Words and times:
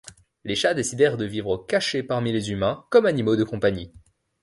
Les 0.45 0.55
chats 0.55 0.73
décidèrent 0.73 1.15
de 1.15 1.25
vivre 1.25 1.57
cachés 1.69 2.01
parmi 2.01 2.31
les 2.33 2.49
humains 2.49 2.87
comme 2.89 3.05
animaux 3.05 3.35
de 3.35 3.43
compagnie. 3.43 3.93